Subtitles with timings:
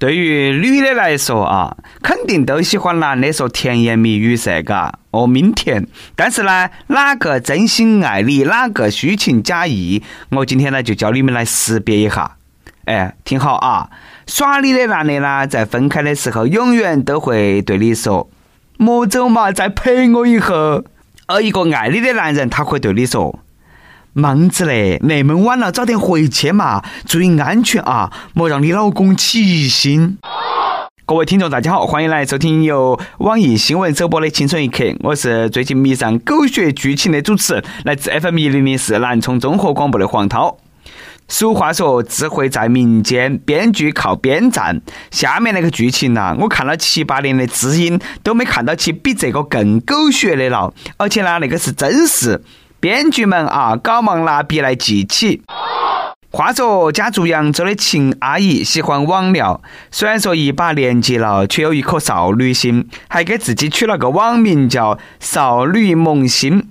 [0.00, 5.86] 对于女的来说啊，肯定都喜欢男的说甜言蜜语噻，嘎，哦，腼腆。
[6.16, 12.38] 但是呢，哪个真心爱你，哪个虚情假意，我今天呢就教你们来识别一下。
[12.86, 13.90] 哎，听好啊，
[14.26, 18.30] 耍你的男的呢，在分开的时候，永远都会对你说
[18.78, 20.54] ：“莫走嘛，再陪我一会。”
[21.28, 23.38] 而一个爱你的男人，他会对你说。
[24.12, 30.18] 忙子嘞，那么晚了，早点回去嘛，注意安全啊，莫让你老公起疑心。
[31.06, 40.56] 各位听众，大家好，欢迎来收听由网易新闻首播的《青春一刻》，我是最近迷上狗血剧情的主持人，来自 FM 一零零四南充综合广播的黄涛。
[41.28, 44.82] 俗话说，智慧在民间，编剧靠边站。
[45.12, 52.42] 下面那个剧情呐，我看了七八年的知音，都没看到起比这个更狗血的了，而且呢，那个是真事。
[52.80, 55.42] 编剧们啊，赶忙拿笔来记起。
[56.32, 66.68] 话说，家住扬州的秦阿姨喜欢网聊，虽然说一把年纪了，却有一颗少女心，还给自己取了个网名叫“少女萌新”。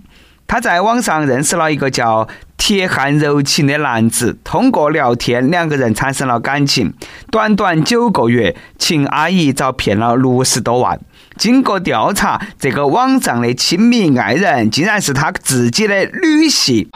[0.48, 2.28] 她在网上认识了一个叫
[2.60, 6.94] 铁汉柔情的男子，通过聊天，两个人产生了感情。
[7.32, 11.00] 短短九个月，秦阿姨遭骗了六十多万。
[11.38, 16.90] 经过调查，这个网上的亲密爱人竟然是他自己的女婿。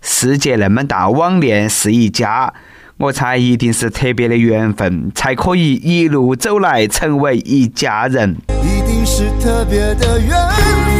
[0.00, 2.54] 世界那么大，网恋是一家，
[2.96, 8.36] 我猜一定是特别的缘分，才可以一路走来成为一家人。
[8.62, 10.30] 一定是特别的缘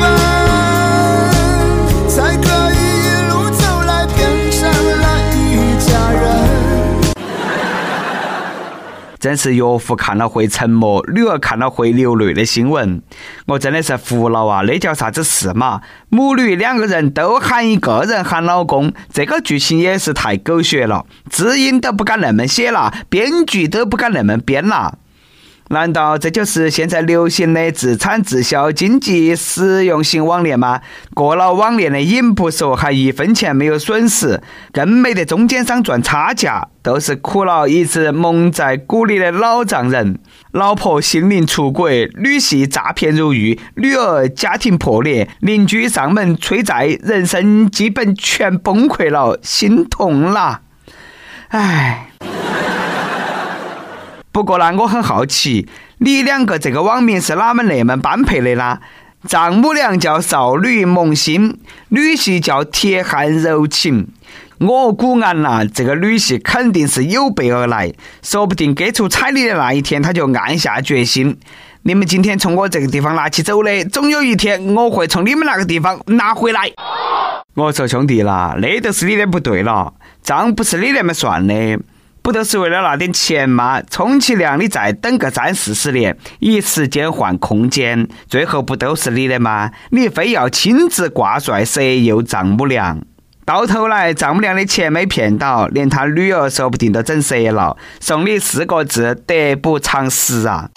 [0.01, 0.11] 分，
[2.11, 2.76] 才可以。
[9.27, 13.03] 真是岳父看了会沉默，女儿看了会流泪的新闻，
[13.49, 14.63] 我真的是服了啊！
[14.63, 15.81] 那叫啥子事嘛？
[16.11, 24.99] 母女两个人都喊一个人喊老公，这个剧情也是太狗血了，知音都不敢那么写了，编剧都不敢那么编了。
[25.69, 30.81] 难道这就是现在流行的自产自销经济实用型网恋吗？
[31.13, 34.41] 过了网恋的瘾不说，还一分钱没有损失，
[34.73, 40.21] 更没得中间商赚差价，都是苦了一直蒙在鼓里的老丈人。
[40.53, 50.63] 老婆心灵出轨，女婿诈骗入狱，女儿家庭破裂，邻居上门催债，人生基本全崩溃了，心痛啦！
[51.49, 52.11] 唉。
[54.37, 55.67] 不过呢，我很好奇，
[55.97, 58.81] 你两个这个网名是哪门那么般配的啦？
[59.27, 61.59] 丈母娘叫少女萌新，
[61.89, 64.09] 女婿叫铁汉柔情。
[64.59, 71.39] 我估按呐，这个女婿肯定是有备而来，说不定给出彩礼的那一天他就暗下决心：
[71.85, 76.71] 你们今天从我这个地方拿起走的，总有一天我会从你们那个地方拿回来。
[77.55, 81.79] 我说兄弟啦，那都是你的不对了，账不是你那么算的。
[82.27, 83.81] 不都是为了那点钱吗？
[83.89, 89.71] 充其量你再等个三四十年，以时间换空间，最后不都是你的吗？
[89.93, 93.01] 你非要亲自挂帅色诱丈母娘，
[93.45, 97.77] 到头来丈母娘的钱没骗到，连他女儿说不定都整折了。
[98.01, 100.69] 送你四个字：得不偿失啊！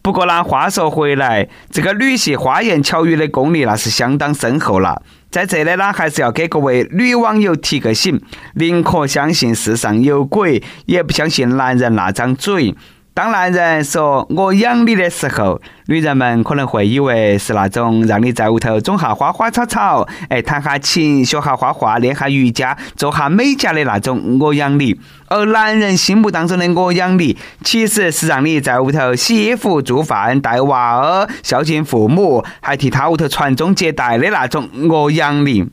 [0.00, 5.02] 不过呢，话说回来，这个女婿花言巧语的功力那是相当深厚了。
[5.30, 8.20] 在这里呢，还是要给各位女网友提个醒：
[8.54, 12.74] 宁可相信世上有鬼，也不相信男人那张嘴。
[13.18, 24.96] 当男人说我养你的时候，女人们可能会以为是那种让你在屋头种下花花草草，哎，弹下琴，学下画画，练下瑜伽，做下美甲的那种我养你。
[25.26, 35.68] 而男人心目当中的我养你，其实是让你在屋头洗衣服、做饭、带娃儿、孝敬父母，还替他屋头传宗接代的那种我养你。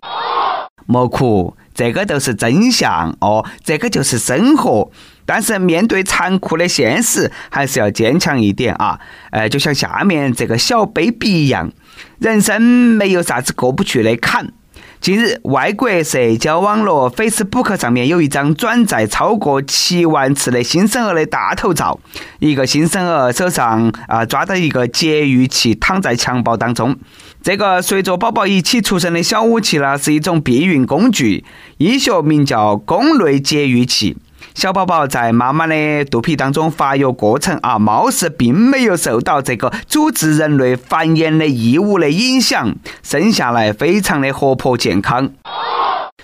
[0.88, 4.90] 莫哭，这个都是真相哦，这个就是生活。
[5.26, 9.00] 但是面对残酷的现实，还是要坚强一点啊！
[9.32, 11.72] 呃，就像下面这个小 baby 一样，
[12.20, 14.52] 人生没有啥子过不去的坎。
[15.02, 22.00] 近日，外国社交网络 Facebook 上面有一张转载超过七万次的新生儿的大头照，
[22.40, 26.98] 一个新生儿手上啊抓着一个节育器，躺在襁褓当中。
[27.44, 31.44] 这个随着宝宝一起出生的小武器呢，是一种避孕工具，
[31.78, 34.18] 医学名叫宫内节育器。
[34.54, 45.32] 小宝宝在妈妈的肚皮当中发育过程啊，貌似并没有受到这个阻止人类繁衍的异物的影响，生下来非常的活泼健康。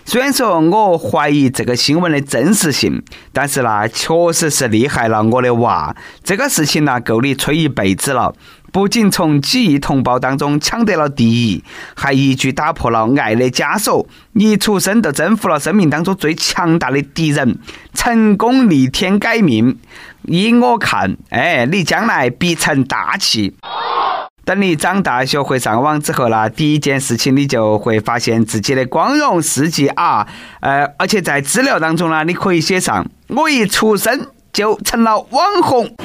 [0.04, 3.02] 虽然说我怀疑这个新闻的真实性，
[3.32, 5.96] 但是呢，确实是厉害了我的娃。
[6.24, 8.34] 这个事情呢，够你吹一辈子了。
[8.72, 11.64] 不仅从几亿同胞当中抢得了第一，
[11.94, 17.58] 还一举打破了爱的枷锁，一出生就征服了生命当中最强大的敌人，
[17.94, 19.78] 成功逆天改命。
[20.24, 23.56] 依我看，哎，你将来必成大器。
[24.46, 30.28] 等你长大学会上网之后呢，第一件事情你就会发现自己的光荣事迹啊，
[30.62, 35.96] 呃，而且在资料当中呢，你可以写上我一出生就成了网红。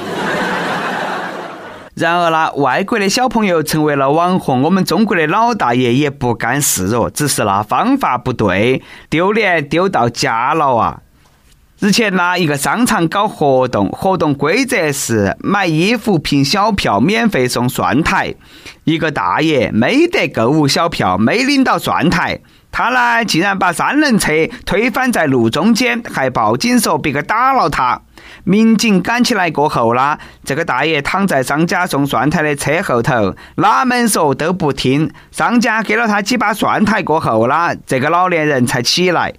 [1.97, 11.01] 然而呢，外国的小朋友成为了网红，我们中国的老大爷也不甘示弱，只是那方法不对，丢脸丢到家了啊！
[11.79, 18.35] 日前呢，一个商场搞活动，活动规则是买衣服凭小票免费送蒜台。
[18.85, 22.41] 一个大爷没得购物小票，没领到蒜台，
[22.77, 24.31] 他呢竟然把三轮车
[24.67, 28.03] 推翻在路中间，还报警说别个打了他。
[28.45, 35.11] 民警赶起来过后啦，这个大爷躺在商家送蒜苔的车后头，哪门说都不听。
[35.31, 39.33] 商家给了他几把蒜苔过后啦，这个老年人才起来。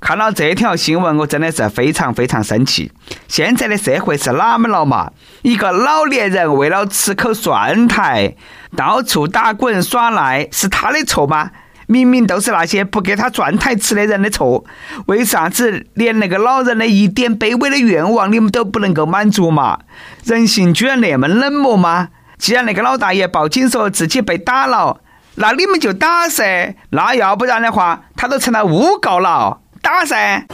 [0.00, 2.90] 看到这条新闻，我真的是非常非常生气。
[3.26, 5.10] 现在的社会是哪门了嘛？
[5.42, 8.34] 一个老年人为了吃口蒜苔，
[8.74, 11.50] 到处打滚耍赖，是他的错吗？
[11.88, 14.62] 明明都是那些不给他转台吃的人的错，
[15.06, 19.80] 为啥子连那个老人的一点卑微的愿望你们都不能够满足嘛？
[20.24, 22.10] 人性居然那么冷漠吗？
[22.36, 25.00] 既然那个老大爷报警说自己被打了，
[25.36, 26.76] 那你们就打噻。
[26.90, 30.44] 那要不然的话，他都成了诬告了，打噻。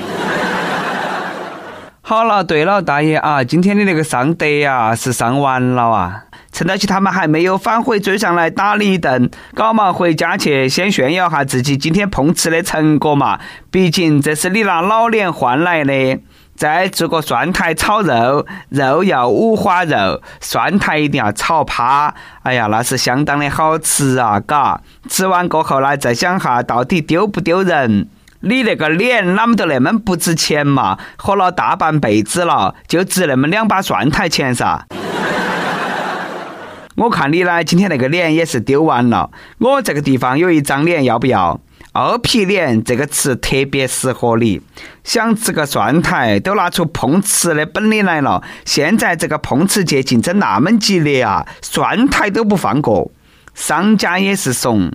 [2.06, 6.24] 好了，对了，大爷啊，今天的那个上德呀是上完了啊。
[6.52, 13.40] 趁到起他们还没有返回，追上来打你一顿，赶忙回家去先炫耀下自己今天碰瓷的成果嘛！
[13.70, 16.20] 毕竟这是你拿老脸换来的。
[16.54, 22.14] 再做个蒜苔炒肉，肉要五花肉，蒜苔一定要炒趴。
[22.42, 24.38] 哎呀，那是相当的好吃啊！
[24.38, 28.06] 嘎，吃完过后呢，再想下到底丢不丢人？
[28.46, 30.98] 你那个脸哪么都那么不值钱嘛？
[31.16, 34.84] 活了大半辈子了，就值那么两把蒜台钱噻？
[36.96, 39.30] 我看你呢，今天那个脸也是丢完了。
[39.58, 41.58] 我这个地方有一张脸，要不要？
[41.92, 44.60] 二皮脸这个词特别适合你。
[45.04, 48.42] 想吃个蒜台，都拿出碰瓷的本领来了。
[48.66, 53.10] 现在这个碰瓷界竞争那么激烈啊，蒜台都不放过。
[53.54, 54.90] 商家也是怂，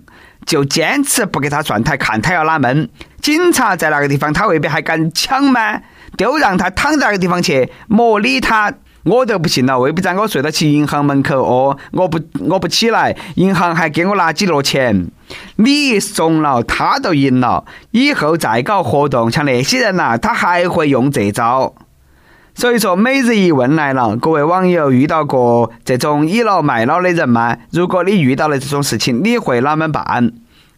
[0.46, 2.90] 就坚持不给他转台，看他要哪门。
[3.22, 5.82] 警察在那个地方，他未必还敢抢吗？
[6.18, 8.74] 都让他躺在那个地方去，莫理他。
[9.04, 15.08] 我都不信了，未必在我睡到起银行门口哦，我不我不起来，银行还给我拿几摞钱。
[15.56, 17.64] 你怂了，他都赢了。
[17.92, 21.74] 以后再搞活动，像那些人呐，他还会用这招。
[22.60, 27.56] 所以说，每日一问来了，各位网友遇到过这种倚老卖老的人吗？
[27.72, 30.34] 如果你遇到了这种事情，你会哪么办？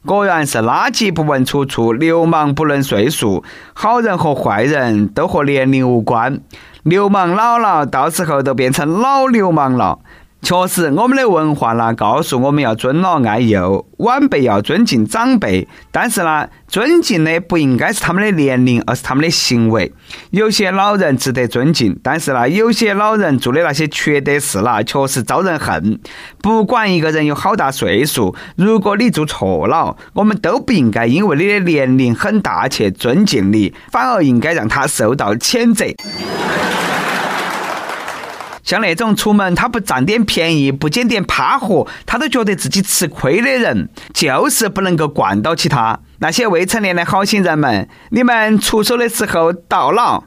[0.05, 3.43] 果然是垃圾不问出处，流氓不论岁数，
[3.73, 6.39] 好人和坏人都和年龄无关。
[6.83, 9.97] 流氓老了，到时候都变成老流氓了。
[10.41, 15.67] 确实，我们的文化呢，告诉我们要尊老爱幼，晚辈要尊敬长辈。
[15.91, 19.93] 但是呢，尊敬的不应该是他们的年龄，而是他们的行为。
[20.31, 25.99] 有些老人值得尊敬，但是呢，有些老人做的那些缺德事啦，确实招人恨。
[26.41, 35.85] 不管一个人有好大岁数，如果你做错了，我们都不应该因为你的年龄很大去尊敬你，反而应该让他受到谴责。
[38.63, 45.99] 像那种出门他不占点便宜，不捡点趴货，他都觉得自己吃亏的人，就是不能够惯到起他。
[46.19, 50.25] 那些未成年的好心人们，你们出手的时候到了。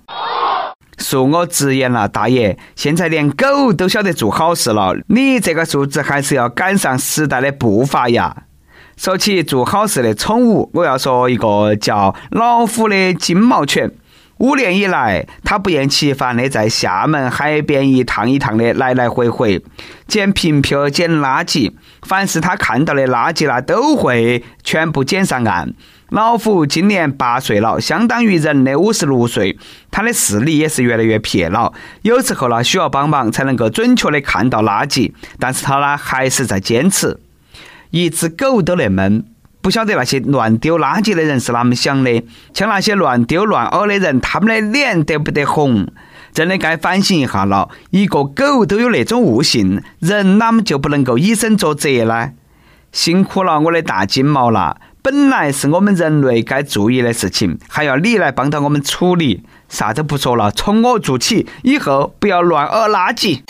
[0.99, 8.45] 恕我直言了，大爷，现在连狗都晓得做好事了，你这个素质还是要赶上时代的步伐呀。
[8.97, 13.91] 说起做好事的宠物，我要说一个叫老虎的金毛犬。
[14.45, 19.65] 五年以来，他不厌其烦的在厦门海边一趟一趟的来来回回
[20.07, 21.73] 捡瓶瓶、捡垃圾。
[22.03, 25.73] 凡是他看到的垃圾啦，都会全部捡上岸。
[26.11, 29.59] 老虎今年八岁了，相当于人的五十六岁。
[29.91, 31.73] 他的视力也是越来越撇了，
[32.03, 37.19] 有时候呢需要帮忙才能够准确的看到垃圾，但是他呢还是在坚持。
[37.89, 39.25] 一只狗都那闷。
[39.65, 45.89] 不晓得那些乱丢垃圾的人是啷么想的，像那些乱丢乱呕的人，他们的脸得不得红？
[46.35, 47.71] 真的该反省一下了。
[47.89, 52.33] 一个狗都有那种悟性，人哪么就不能够以身作则呢？
[52.93, 59.45] 辛苦了我的大金毛了，本来是我们人类该注意的事情，还要你来帮到我们处理。
[59.71, 63.41] 啥都不说了，从我做起，以后不要乱呕垃圾。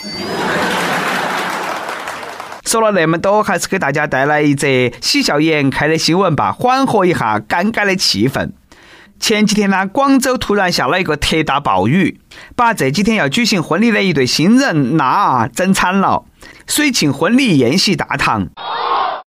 [2.75, 4.67] 说了那么多，还是给大家带来一则
[5.01, 8.51] 喜笑颜开的新闻吧，缓和一下尴尬的气氛。
[9.21, 12.19] 前几天呢，广州突然下了一个特大暴雨，
[12.57, 16.25] 把这几天要举行婚礼的一对新人那整惨了。
[16.67, 18.49] 水庆婚礼宴席大堂，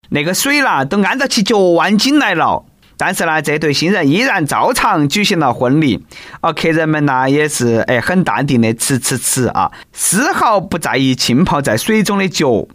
[0.09, 2.65] 那个水啦都按到起脚腕筋来了。
[2.97, 6.03] 但是呢，这对新人依然照常举行了婚礼，
[6.41, 12.65] 而客人们呢也是哎很淡定的吃吃吃啊，丝毫不在意浸泡在水中的脚。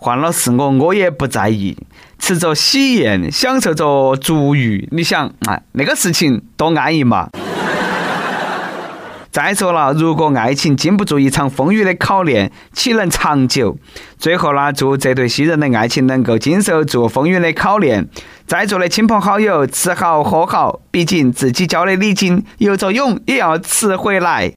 [0.00, 1.76] 换了是我，我也不在意，
[2.20, 4.88] 吃着喜宴，享受着足浴。
[4.92, 7.28] 你想啊，那个事情多安逸嘛！
[9.32, 13.76] 再说了，如果爱情经不住一场风雨的考验，岂能长久？
[14.16, 18.08] 最后呢，祝这对新人的爱情能够经受住风雨的考验。
[18.46, 24.52] 在座的亲朋好友，吃好喝好，毕竟自己交的礼金，游着泳也要吃回来。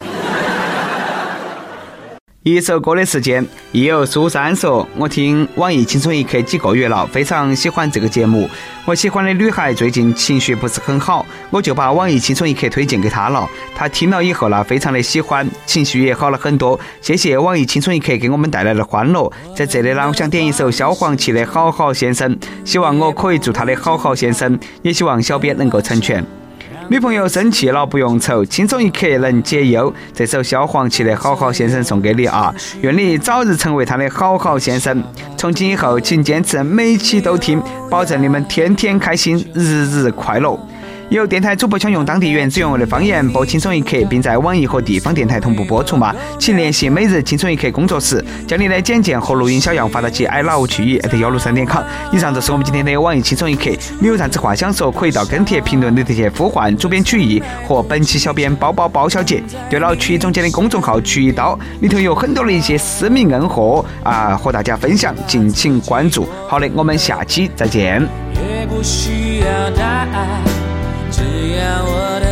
[2.44, 8.50] 一首歌的时间，亦有苏珊说：“我听网易青春一刻几个月了，非常喜欢这个节目。
[8.84, 13.48] 我喜欢的女孩最近情绪不是很好，我就把网易青春一刻推荐给她了。
[13.76, 16.80] 她听了以后呢，非常的喜欢，情绪也好了很多。
[17.00, 19.32] 谢谢网易青春一刻给我们带来的欢乐。
[19.56, 26.26] 在这里呢，我想点一首萧煌奇的《好好先生》，希望我可以做他的好好先生，也希望小编能够成全。”
[26.90, 29.94] 女朋友生气了不用愁，轻松一刻能解忧。
[30.14, 35.02] 这首萧煌奇的《好好先生》送给你啊，愿你早日成为他的好好先生。
[35.38, 40.60] 从今以后，请坚持每期都听，保证你们天天开心，日日快乐。
[41.12, 46.16] 有电台主播想用当地原汁原味的方言播《轻松一刻》，并在网易和地方电台同步播出吗？
[46.40, 51.84] 请联系每日轻松一刻工作室，将你的简介和录音小样发到其 i love 趣语幺六三点 com。
[52.14, 53.70] 以上就是我们今天的网易轻松一刻。
[54.00, 59.44] 你有啥子话想说，可以到跟帖评论里头去呼唤主编曲艺和本期小编包包包小姐。
[59.70, 66.26] 对了，曲艺总监的公众号曲一刀里头有很多的一些私密恩货啊，和大家分享，敬请关注。
[66.48, 68.02] 好的，我们下期再见。
[68.34, 70.61] 也不需要答案。
[71.12, 71.22] 只
[71.58, 72.31] 要我的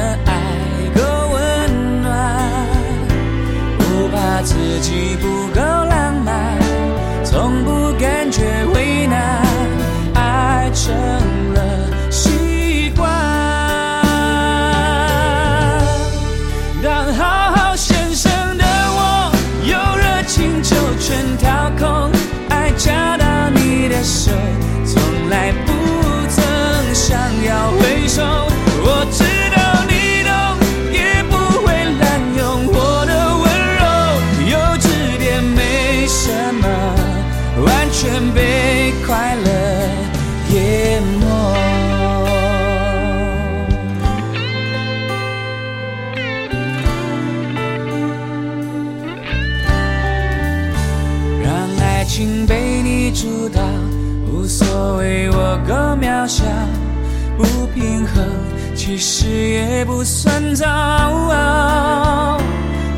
[58.89, 60.65] 其实也不算早，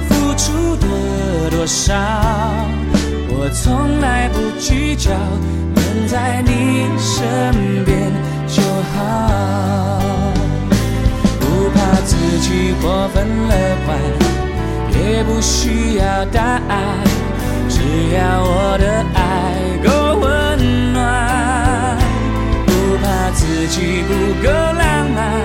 [0.08, 1.94] 付出的多少，
[3.28, 5.12] 我从来不计较，
[5.76, 8.10] 能在你身边
[8.48, 10.00] 就好。
[11.42, 13.54] 不怕自己过分乐
[13.86, 14.00] 观，
[14.94, 16.80] 也不需要答案，
[17.68, 17.82] 只
[18.16, 19.20] 要我的爱
[19.84, 19.90] 够
[20.22, 20.24] 温
[20.94, 21.98] 暖。
[22.66, 22.72] 不
[23.04, 25.41] 怕自己不够浪漫。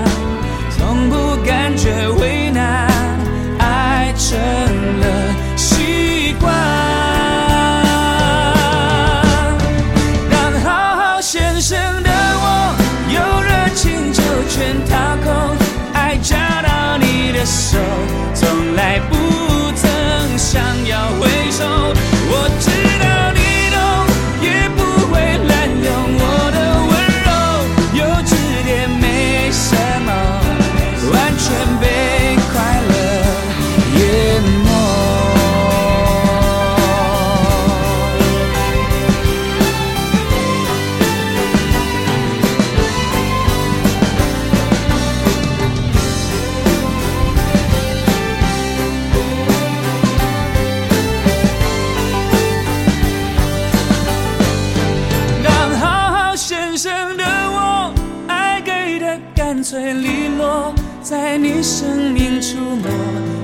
[59.67, 60.75] 的干脆利落。
[61.03, 62.89] 在你生命出没，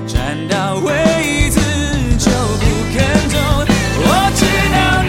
[0.05, 1.59] 站到位置
[2.17, 3.37] 就不肯走。
[4.05, 5.03] 我知道